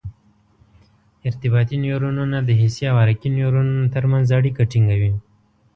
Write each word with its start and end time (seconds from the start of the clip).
ارتباطي 1.27 1.75
نیورونونه 1.85 2.37
د 2.43 2.49
حسي 2.61 2.83
او 2.91 2.97
حرکي 3.03 3.29
نیورونونو 3.37 3.85
تر 3.95 4.03
منځ 4.11 4.27
اړیکه 4.37 4.63
ټینګوي. 4.71 5.11